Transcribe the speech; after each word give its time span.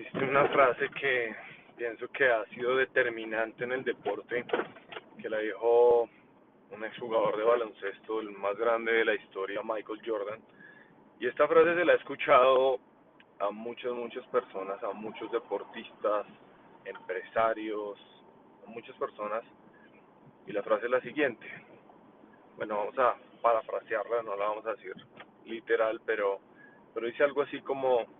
existe 0.00 0.24
una 0.24 0.48
frase 0.48 0.88
que 0.98 1.34
pienso 1.76 2.08
que 2.08 2.26
ha 2.26 2.44
sido 2.46 2.76
determinante 2.76 3.64
en 3.64 3.72
el 3.72 3.84
deporte, 3.84 4.46
que 5.20 5.28
la 5.28 5.38
dijo 5.38 6.08
un 6.70 6.84
exjugador 6.84 7.36
de 7.36 7.44
baloncesto, 7.44 8.20
el 8.20 8.30
más 8.30 8.56
grande 8.56 8.92
de 8.92 9.04
la 9.04 9.14
historia, 9.14 9.60
Michael 9.62 10.00
Jordan. 10.04 10.40
Y 11.18 11.26
esta 11.26 11.46
frase 11.46 11.74
se 11.74 11.84
la 11.84 11.92
he 11.92 11.96
escuchado 11.96 12.78
a 13.40 13.50
muchas, 13.50 13.92
muchas 13.92 14.24
personas, 14.28 14.82
a 14.82 14.92
muchos 14.92 15.30
deportistas, 15.32 16.26
empresarios, 16.86 17.98
a 18.66 18.70
muchas 18.70 18.96
personas. 18.96 19.42
Y 20.46 20.52
la 20.52 20.62
frase 20.62 20.86
es 20.86 20.90
la 20.90 21.00
siguiente. 21.02 21.46
Bueno, 22.56 22.76
vamos 22.78 22.98
a 22.98 23.16
parafrasearla, 23.42 24.22
no 24.22 24.34
la 24.36 24.48
vamos 24.48 24.66
a 24.66 24.72
decir 24.72 24.94
literal, 25.44 26.00
pero, 26.06 26.40
pero 26.94 27.06
dice 27.06 27.22
algo 27.22 27.42
así 27.42 27.60
como 27.60 28.19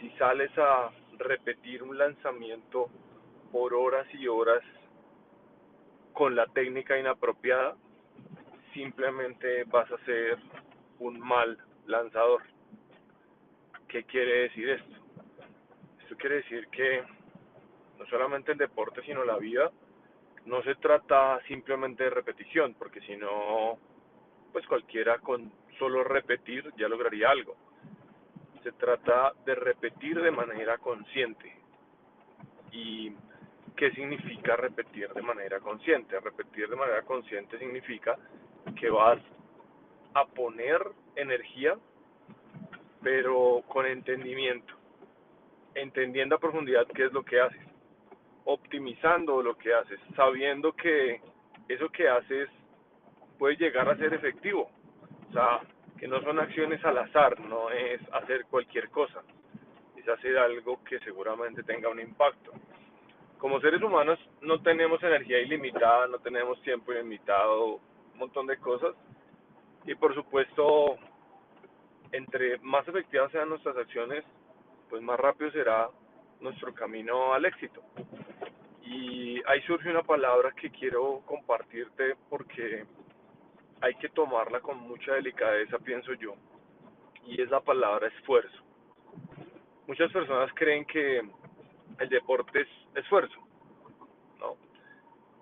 si 0.00 0.10
sales 0.10 0.50
a 0.58 0.90
repetir 1.18 1.82
un 1.82 1.96
lanzamiento 1.96 2.88
por 3.50 3.74
horas 3.74 4.06
y 4.14 4.26
horas 4.28 4.62
con 6.12 6.34
la 6.34 6.46
técnica 6.46 6.98
inapropiada, 6.98 7.76
simplemente 8.74 9.64
vas 9.64 9.90
a 9.90 9.98
ser 10.04 10.38
un 10.98 11.18
mal 11.20 11.58
lanzador. 11.86 12.42
¿Qué 13.88 14.04
quiere 14.04 14.42
decir 14.42 14.68
esto? 14.70 14.96
Esto 16.02 16.16
quiere 16.16 16.36
decir 16.36 16.68
que 16.68 17.02
no 17.98 18.06
solamente 18.06 18.52
el 18.52 18.58
deporte, 18.58 19.02
sino 19.02 19.24
la 19.24 19.38
vida, 19.38 19.70
no 20.44 20.62
se 20.62 20.74
trata 20.76 21.40
simplemente 21.48 22.04
de 22.04 22.10
repetición, 22.10 22.74
porque 22.74 23.00
si 23.00 23.16
no, 23.16 23.78
pues 24.52 24.66
cualquiera 24.66 25.18
con 25.18 25.50
solo 25.78 26.04
repetir 26.04 26.72
ya 26.76 26.88
lograría 26.88 27.30
algo 27.30 27.65
se 28.66 28.72
trata 28.72 29.32
de 29.44 29.54
repetir 29.54 30.20
de 30.20 30.32
manera 30.32 30.76
consciente. 30.78 31.54
¿Y 32.72 33.12
qué 33.76 33.92
significa 33.92 34.56
repetir 34.56 35.08
de 35.12 35.22
manera 35.22 35.60
consciente? 35.60 36.18
Repetir 36.18 36.68
de 36.68 36.74
manera 36.74 37.02
consciente 37.02 37.60
significa 37.60 38.18
que 38.74 38.90
vas 38.90 39.20
a 40.14 40.24
poner 40.26 40.80
energía, 41.14 41.76
pero 43.04 43.62
con 43.68 43.86
entendimiento, 43.86 44.74
entendiendo 45.76 46.34
a 46.34 46.40
profundidad 46.40 46.88
qué 46.88 47.04
es 47.04 47.12
lo 47.12 47.24
que 47.24 47.40
haces, 47.40 47.62
optimizando 48.46 49.42
lo 49.44 49.56
que 49.56 49.72
haces, 49.74 50.00
sabiendo 50.16 50.72
que 50.72 51.20
eso 51.68 51.88
que 51.90 52.08
haces 52.08 52.48
puede 53.38 53.54
llegar 53.58 53.88
a 53.88 53.96
ser 53.96 54.12
efectivo. 54.12 54.68
O 55.30 55.32
sea, 55.32 55.60
que 55.98 56.08
no 56.08 56.20
son 56.22 56.38
acciones 56.38 56.84
al 56.84 56.98
azar, 56.98 57.38
no 57.40 57.70
es 57.70 58.00
hacer 58.12 58.44
cualquier 58.46 58.90
cosa, 58.90 59.22
es 59.96 60.08
hacer 60.08 60.36
algo 60.38 60.82
que 60.84 60.98
seguramente 61.00 61.62
tenga 61.62 61.88
un 61.88 62.00
impacto. 62.00 62.52
Como 63.38 63.60
seres 63.60 63.82
humanos 63.82 64.18
no 64.42 64.60
tenemos 64.62 65.02
energía 65.02 65.40
ilimitada, 65.40 66.06
no 66.06 66.18
tenemos 66.18 66.60
tiempo 66.62 66.92
ilimitado, 66.92 67.80
un 68.12 68.18
montón 68.18 68.46
de 68.46 68.56
cosas. 68.58 68.94
Y 69.84 69.94
por 69.94 70.14
supuesto, 70.14 70.96
entre 72.12 72.58
más 72.58 72.86
efectivas 72.88 73.30
sean 73.30 73.48
nuestras 73.48 73.76
acciones, 73.76 74.24
pues 74.88 75.02
más 75.02 75.18
rápido 75.18 75.50
será 75.50 75.88
nuestro 76.40 76.72
camino 76.74 77.34
al 77.34 77.44
éxito. 77.44 77.82
Y 78.82 79.42
ahí 79.46 79.60
surge 79.62 79.90
una 79.90 80.02
palabra 80.02 80.52
que 80.52 80.70
quiero 80.70 81.22
compartirte 81.26 82.16
porque 82.30 82.84
hay 83.80 83.94
que 83.96 84.08
tomarla 84.08 84.60
con 84.60 84.78
mucha 84.78 85.14
delicadeza, 85.14 85.78
pienso 85.78 86.12
yo, 86.14 86.34
y 87.26 87.40
es 87.40 87.50
la 87.50 87.60
palabra 87.60 88.08
esfuerzo. 88.08 88.62
Muchas 89.86 90.10
personas 90.12 90.50
creen 90.54 90.84
que 90.84 91.22
el 91.98 92.08
deporte 92.08 92.62
es 92.62 92.68
esfuerzo, 92.94 93.38
¿no? 94.38 94.56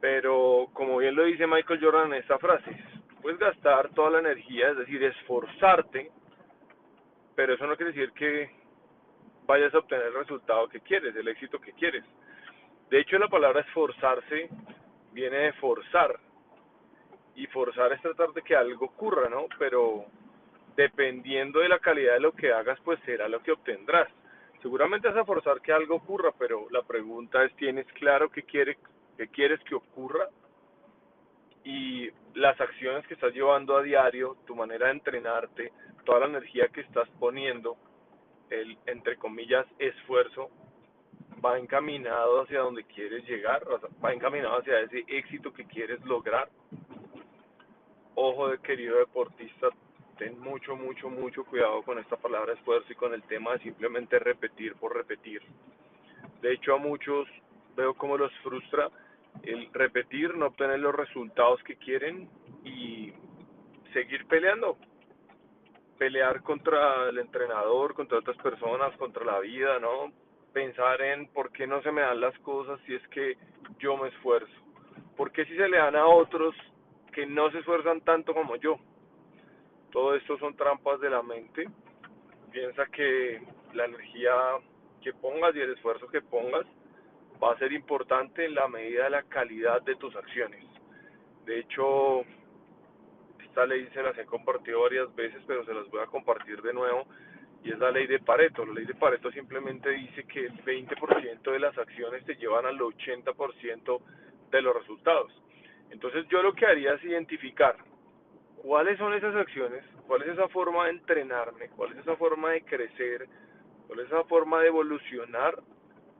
Pero 0.00 0.68
como 0.72 0.98
bien 0.98 1.14
lo 1.14 1.24
dice 1.24 1.46
Michael 1.46 1.80
Jordan 1.82 2.12
en 2.12 2.20
esta 2.20 2.38
frase, 2.38 2.76
puedes 3.22 3.38
gastar 3.38 3.90
toda 3.90 4.10
la 4.10 4.18
energía, 4.20 4.70
es 4.70 4.76
decir, 4.78 5.02
esforzarte, 5.02 6.10
pero 7.34 7.54
eso 7.54 7.66
no 7.66 7.76
quiere 7.76 7.92
decir 7.92 8.12
que 8.12 8.50
vayas 9.46 9.74
a 9.74 9.78
obtener 9.78 10.06
el 10.06 10.14
resultado 10.14 10.68
que 10.68 10.80
quieres, 10.80 11.14
el 11.14 11.28
éxito 11.28 11.60
que 11.60 11.72
quieres. 11.72 12.04
De 12.90 13.00
hecho, 13.00 13.18
la 13.18 13.28
palabra 13.28 13.60
esforzarse 13.60 14.48
viene 15.12 15.36
de 15.36 15.52
forzar, 15.54 16.18
y 17.36 17.46
forzar 17.48 17.92
es 17.92 18.00
tratar 18.00 18.32
de 18.32 18.42
que 18.42 18.56
algo 18.56 18.86
ocurra, 18.86 19.28
¿no? 19.28 19.46
Pero 19.58 20.06
dependiendo 20.74 21.60
de 21.60 21.68
la 21.68 21.78
calidad 21.78 22.14
de 22.14 22.20
lo 22.20 22.32
que 22.32 22.52
hagas, 22.52 22.78
pues 22.80 22.98
será 23.04 23.28
lo 23.28 23.42
que 23.42 23.52
obtendrás. 23.52 24.08
Seguramente 24.62 25.08
vas 25.08 25.18
a 25.18 25.24
forzar 25.24 25.60
que 25.60 25.72
algo 25.72 25.96
ocurra, 25.96 26.32
pero 26.38 26.66
la 26.70 26.82
pregunta 26.82 27.44
es, 27.44 27.54
¿tienes 27.56 27.86
claro 27.92 28.30
qué, 28.30 28.42
quieres 28.42 28.78
qué 29.16 29.28
quieres 29.28 29.60
que 29.64 29.74
ocurra? 29.74 30.28
Y 31.62 32.10
las 32.34 32.58
acciones 32.60 33.06
que 33.06 33.14
estás 33.14 33.34
llevando 33.34 33.76
a 33.76 33.82
diario, 33.82 34.36
tu 34.46 34.56
manera 34.56 34.86
de 34.86 34.92
entrenarte, 34.92 35.72
toda 36.04 36.20
la 36.20 36.26
energía 36.26 36.68
que 36.68 36.80
estás 36.80 37.08
poniendo, 37.18 37.76
el, 38.48 38.78
entre 38.86 39.16
comillas, 39.16 39.66
esfuerzo, 39.78 40.50
va 41.44 41.58
encaminado 41.58 42.42
hacia 42.42 42.60
donde 42.60 42.84
quieres 42.84 43.28
llegar, 43.28 43.62
va 44.02 44.12
encaminado 44.12 44.58
hacia 44.58 44.80
ese 44.80 45.04
éxito 45.08 45.52
que 45.52 45.66
quieres 45.66 46.02
lograr 46.04 46.48
ojo 48.16 48.48
de 48.48 48.58
querido 48.58 48.98
deportista, 48.98 49.68
ten 50.18 50.38
mucho, 50.40 50.74
mucho, 50.74 51.08
mucho 51.08 51.44
cuidado 51.44 51.82
con 51.82 51.98
esta 51.98 52.16
palabra 52.16 52.54
esfuerzo 52.54 52.90
y 52.90 52.96
con 52.96 53.14
el 53.14 53.22
tema 53.22 53.52
de 53.52 53.60
simplemente 53.60 54.18
repetir 54.18 54.74
por 54.74 54.94
repetir. 54.94 55.42
De 56.40 56.52
hecho, 56.52 56.74
a 56.74 56.78
muchos 56.78 57.28
veo 57.76 57.94
cómo 57.94 58.16
los 58.16 58.32
frustra 58.42 58.90
el 59.42 59.70
repetir, 59.72 60.34
no 60.34 60.46
obtener 60.46 60.80
los 60.80 60.94
resultados 60.94 61.62
que 61.62 61.76
quieren 61.76 62.28
y 62.64 63.12
seguir 63.92 64.26
peleando. 64.26 64.78
Pelear 65.98 66.42
contra 66.42 67.08
el 67.08 67.18
entrenador, 67.18 67.94
contra 67.94 68.18
otras 68.18 68.36
personas, 68.38 68.96
contra 68.96 69.24
la 69.24 69.40
vida, 69.40 69.78
¿no? 69.78 70.12
Pensar 70.52 71.00
en 71.02 71.26
por 71.28 71.52
qué 71.52 71.66
no 71.66 71.82
se 71.82 71.92
me 71.92 72.00
dan 72.00 72.20
las 72.20 72.38
cosas 72.38 72.80
si 72.86 72.94
es 72.94 73.06
que 73.08 73.36
yo 73.78 73.96
me 73.96 74.08
esfuerzo. 74.08 74.52
¿Por 75.16 75.32
qué 75.32 75.44
si 75.44 75.56
se 75.56 75.68
le 75.68 75.76
dan 75.76 75.96
a 75.96 76.06
otros 76.06 76.54
que 77.16 77.24
no 77.24 77.50
se 77.50 77.60
esfuerzan 77.60 78.02
tanto 78.02 78.34
como 78.34 78.56
yo. 78.56 78.78
Todo 79.90 80.14
esto 80.16 80.36
son 80.36 80.54
trampas 80.54 81.00
de 81.00 81.08
la 81.08 81.22
mente. 81.22 81.66
Piensa 82.52 82.84
que 82.92 83.40
la 83.72 83.86
energía 83.86 84.32
que 85.00 85.14
pongas 85.14 85.56
y 85.56 85.60
el 85.60 85.72
esfuerzo 85.72 86.08
que 86.08 86.20
pongas 86.20 86.66
va 87.42 87.52
a 87.52 87.58
ser 87.58 87.72
importante 87.72 88.44
en 88.44 88.54
la 88.54 88.68
medida 88.68 89.04
de 89.04 89.10
la 89.10 89.22
calidad 89.22 89.80
de 89.80 89.96
tus 89.96 90.14
acciones. 90.14 90.62
De 91.46 91.60
hecho, 91.60 92.20
esta 93.42 93.64
ley 93.64 93.88
se 93.94 94.02
las 94.02 94.18
he 94.18 94.26
compartido 94.26 94.82
varias 94.82 95.14
veces, 95.14 95.42
pero 95.46 95.64
se 95.64 95.72
las 95.72 95.88
voy 95.88 96.02
a 96.02 96.06
compartir 96.08 96.60
de 96.60 96.74
nuevo, 96.74 97.06
y 97.64 97.72
es 97.72 97.78
la 97.78 97.92
ley 97.92 98.06
de 98.06 98.18
Pareto. 98.18 98.66
La 98.66 98.74
ley 98.74 98.84
de 98.84 98.94
Pareto 98.94 99.30
simplemente 99.32 99.88
dice 99.88 100.24
que 100.24 100.44
el 100.44 100.62
20% 100.62 101.50
de 101.50 101.60
las 101.60 101.78
acciones 101.78 102.26
te 102.26 102.36
llevan 102.36 102.66
al 102.66 102.78
80% 102.78 104.00
de 104.50 104.60
los 104.60 104.76
resultados. 104.76 105.32
Entonces 105.90 106.26
yo 106.28 106.42
lo 106.42 106.52
que 106.52 106.66
haría 106.66 106.94
es 106.94 107.04
identificar 107.04 107.76
cuáles 108.56 108.98
son 108.98 109.14
esas 109.14 109.34
acciones, 109.34 109.84
cuál 110.06 110.22
es 110.22 110.28
esa 110.28 110.48
forma 110.48 110.84
de 110.84 110.92
entrenarme, 110.92 111.68
cuál 111.70 111.92
es 111.92 111.98
esa 111.98 112.16
forma 112.16 112.50
de 112.50 112.62
crecer, 112.62 113.28
cuál 113.86 114.00
es 114.00 114.06
esa 114.06 114.24
forma 114.24 114.60
de 114.60 114.68
evolucionar 114.68 115.56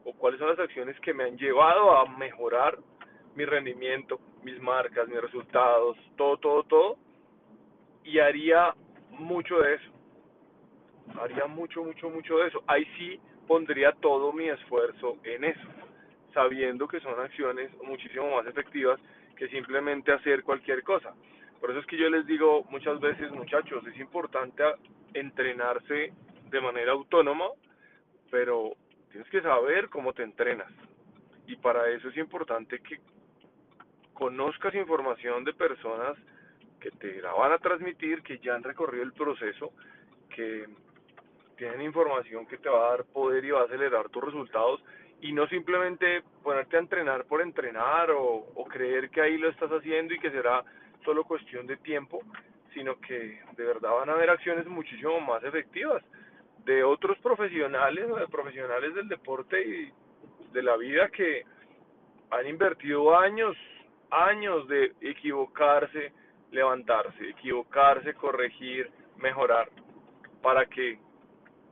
o 0.04 0.12
cuáles 0.12 0.38
son 0.38 0.50
las 0.50 0.58
acciones 0.58 0.98
que 1.00 1.12
me 1.12 1.24
han 1.24 1.36
llevado 1.36 1.96
a 1.96 2.06
mejorar 2.16 2.78
mi 3.34 3.44
rendimiento, 3.44 4.20
mis 4.42 4.60
marcas, 4.60 5.08
mis 5.08 5.20
resultados, 5.20 5.96
todo, 6.16 6.36
todo, 6.38 6.62
todo. 6.64 6.96
Y 8.04 8.18
haría 8.20 8.72
mucho 9.10 9.58
de 9.58 9.74
eso. 9.74 9.90
Haría 11.20 11.46
mucho, 11.46 11.82
mucho, 11.82 12.08
mucho 12.08 12.38
de 12.38 12.48
eso. 12.48 12.62
Ahí 12.66 12.84
sí 12.96 13.20
pondría 13.46 13.92
todo 14.00 14.32
mi 14.32 14.48
esfuerzo 14.48 15.16
en 15.24 15.44
eso, 15.44 15.68
sabiendo 16.32 16.86
que 16.88 17.00
son 17.00 17.18
acciones 17.20 17.70
muchísimo 17.82 18.36
más 18.36 18.46
efectivas 18.46 19.00
que 19.36 19.48
simplemente 19.48 20.12
hacer 20.12 20.42
cualquier 20.42 20.82
cosa. 20.82 21.14
Por 21.60 21.70
eso 21.70 21.80
es 21.80 21.86
que 21.86 21.96
yo 21.96 22.08
les 22.08 22.26
digo 22.26 22.64
muchas 22.70 23.00
veces, 23.00 23.30
muchachos, 23.32 23.86
es 23.86 23.98
importante 23.98 24.62
entrenarse 25.14 26.12
de 26.50 26.60
manera 26.60 26.92
autónoma, 26.92 27.46
pero 28.30 28.72
tienes 29.10 29.28
que 29.30 29.42
saber 29.42 29.88
cómo 29.88 30.12
te 30.12 30.22
entrenas. 30.22 30.72
Y 31.46 31.56
para 31.56 31.88
eso 31.90 32.08
es 32.08 32.16
importante 32.16 32.80
que 32.80 33.00
conozcas 34.12 34.74
información 34.74 35.44
de 35.44 35.52
personas 35.52 36.16
que 36.80 36.90
te 36.90 37.20
la 37.20 37.32
van 37.32 37.52
a 37.52 37.58
transmitir, 37.58 38.22
que 38.22 38.38
ya 38.38 38.54
han 38.54 38.62
recorrido 38.62 39.04
el 39.04 39.12
proceso, 39.12 39.72
que 40.34 40.66
tienen 41.56 41.82
información 41.82 42.46
que 42.46 42.58
te 42.58 42.68
va 42.68 42.86
a 42.86 42.90
dar 42.90 43.04
poder 43.04 43.44
y 43.44 43.50
va 43.50 43.62
a 43.62 43.64
acelerar 43.64 44.08
tus 44.08 44.24
resultados 44.24 44.82
y 45.20 45.32
no 45.32 45.46
simplemente 45.48 46.22
ponerte 46.42 46.76
a 46.76 46.80
entrenar 46.80 47.24
por 47.24 47.40
entrenar 47.40 48.10
o, 48.10 48.46
creer 48.68 49.10
que 49.10 49.22
ahí 49.22 49.38
lo 49.38 49.48
estás 49.48 49.70
haciendo 49.70 50.12
y 50.12 50.18
que 50.18 50.30
será 50.30 50.62
solo 51.04 51.24
cuestión 51.24 51.66
de 51.66 51.76
tiempo, 51.78 52.20
sino 52.74 53.00
que 53.00 53.40
de 53.56 53.64
verdad 53.64 53.92
van 53.92 54.10
a 54.10 54.12
haber 54.12 54.30
acciones 54.30 54.66
muchísimo 54.66 55.20
más 55.20 55.42
efectivas. 55.44 56.02
de 56.64 56.82
otros 56.82 57.16
profesionales 57.18 58.10
o 58.10 58.16
de 58.16 58.26
profesionales 58.26 58.92
del 58.92 59.06
deporte 59.06 59.62
y 59.64 59.92
de 60.52 60.62
la 60.64 60.76
vida 60.76 61.08
que 61.10 61.44
han 62.30 62.46
invertido 62.48 63.16
años, 63.16 63.56
años 64.10 64.66
de 64.66 64.92
equivocarse, 65.00 66.12
levantarse, 66.50 67.30
equivocarse, 67.30 68.14
corregir, 68.14 68.90
mejorar, 69.16 69.68
para 70.42 70.66
que 70.66 70.98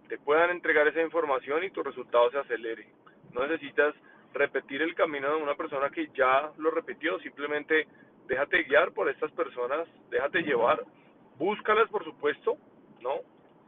te 0.08 0.18
puedan 0.18 0.50
entregar 0.50 0.86
esa 0.86 1.02
información 1.02 1.64
y 1.64 1.70
tu 1.70 1.82
resultado 1.82 2.30
se 2.30 2.38
acelere. 2.38 2.86
No 3.34 3.46
necesitas 3.46 3.94
repetir 4.32 4.82
el 4.82 4.94
camino 4.94 5.28
de 5.30 5.42
una 5.42 5.54
persona 5.54 5.90
que 5.90 6.08
ya 6.14 6.50
lo 6.58 6.70
repitió, 6.70 7.18
simplemente 7.20 7.86
déjate 8.26 8.64
guiar 8.64 8.92
por 8.92 9.08
estas 9.08 9.30
personas, 9.32 9.86
déjate 10.10 10.42
llevar, 10.42 10.82
búscalas 11.38 11.88
por 11.88 12.04
supuesto, 12.04 12.56
¿no? 13.00 13.20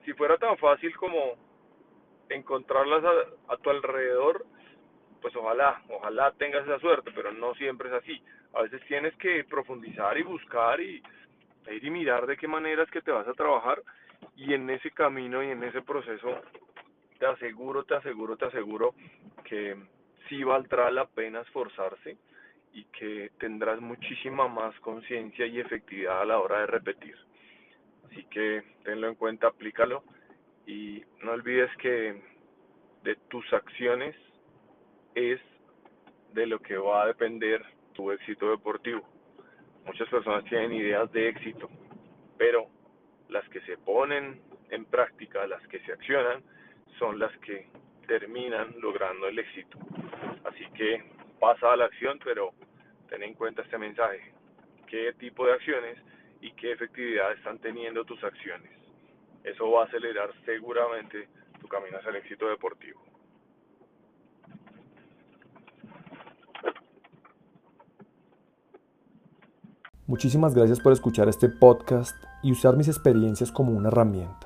Si 0.04 0.12
fuera 0.14 0.38
tan 0.38 0.56
fácil 0.56 0.96
como 0.96 1.34
encontrarlas 2.28 3.04
a, 3.04 3.52
a 3.52 3.56
tu 3.58 3.70
alrededor, 3.70 4.44
pues 5.20 5.34
ojalá, 5.36 5.82
ojalá 5.88 6.32
tengas 6.32 6.64
esa 6.64 6.78
suerte, 6.78 7.10
pero 7.14 7.32
no 7.32 7.54
siempre 7.54 7.88
es 7.88 7.94
así. 7.94 8.22
A 8.54 8.62
veces 8.62 8.80
tienes 8.86 9.14
que 9.16 9.44
profundizar 9.44 10.16
y 10.18 10.22
buscar 10.22 10.80
y 10.80 11.02
ir 11.68 11.84
y 11.84 11.90
mirar 11.90 12.26
de 12.26 12.36
qué 12.36 12.46
manera 12.46 12.82
es 12.82 12.90
que 12.90 13.02
te 13.02 13.10
vas 13.10 13.26
a 13.26 13.34
trabajar 13.34 13.82
y 14.36 14.54
en 14.54 14.70
ese 14.70 14.90
camino 14.92 15.42
y 15.42 15.50
en 15.50 15.62
ese 15.64 15.82
proceso 15.82 16.40
te 17.18 17.26
aseguro, 17.26 17.84
te 17.84 17.96
aseguro, 17.96 18.36
te 18.36 18.46
aseguro 18.46 18.94
que 19.44 19.76
sí 20.28 20.42
valdrá 20.42 20.90
la 20.90 21.06
pena 21.06 21.40
esforzarse 21.40 22.16
y 22.72 22.84
que 22.84 23.30
tendrás 23.38 23.80
muchísima 23.80 24.48
más 24.48 24.78
conciencia 24.80 25.46
y 25.46 25.60
efectividad 25.60 26.22
a 26.22 26.24
la 26.24 26.38
hora 26.38 26.60
de 26.60 26.66
repetir. 26.66 27.16
Así 28.06 28.24
que 28.24 28.62
tenlo 28.84 29.08
en 29.08 29.14
cuenta, 29.14 29.48
aplícalo 29.48 30.04
y 30.66 31.02
no 31.22 31.32
olvides 31.32 31.70
que 31.78 32.20
de 33.02 33.16
tus 33.28 33.50
acciones 33.52 34.16
es 35.14 35.40
de 36.34 36.46
lo 36.46 36.58
que 36.58 36.76
va 36.76 37.02
a 37.02 37.06
depender 37.06 37.64
tu 37.94 38.10
éxito 38.12 38.50
deportivo. 38.50 39.02
Muchas 39.86 40.08
personas 40.08 40.44
tienen 40.44 40.72
ideas 40.72 41.10
de 41.12 41.28
éxito, 41.28 41.70
pero 42.36 42.66
las 43.28 43.48
que 43.48 43.60
se 43.62 43.78
ponen 43.78 44.40
en 44.70 44.84
práctica, 44.84 45.46
las 45.46 45.66
que 45.68 45.80
se 45.80 45.92
accionan, 45.92 46.42
son 46.98 47.18
las 47.18 47.36
que 47.38 47.68
terminan 48.06 48.74
logrando 48.80 49.28
el 49.28 49.38
éxito. 49.38 49.78
Así 50.44 50.64
que 50.74 51.04
pasa 51.40 51.72
a 51.72 51.76
la 51.76 51.86
acción, 51.86 52.18
pero 52.24 52.52
ten 53.08 53.22
en 53.22 53.34
cuenta 53.34 53.62
este 53.62 53.78
mensaje. 53.78 54.32
¿Qué 54.86 55.12
tipo 55.14 55.46
de 55.46 55.52
acciones 55.52 55.98
y 56.40 56.52
qué 56.52 56.72
efectividad 56.72 57.32
están 57.32 57.58
teniendo 57.58 58.04
tus 58.04 58.22
acciones? 58.22 58.70
Eso 59.44 59.70
va 59.70 59.82
a 59.82 59.86
acelerar 59.86 60.30
seguramente 60.44 61.28
tu 61.60 61.68
camino 61.68 61.98
hacia 61.98 62.10
el 62.10 62.16
éxito 62.16 62.48
deportivo. 62.48 63.00
Muchísimas 70.08 70.54
gracias 70.54 70.78
por 70.78 70.92
escuchar 70.92 71.28
este 71.28 71.48
podcast 71.48 72.16
y 72.42 72.52
usar 72.52 72.76
mis 72.76 72.86
experiencias 72.86 73.50
como 73.50 73.72
una 73.72 73.88
herramienta. 73.88 74.45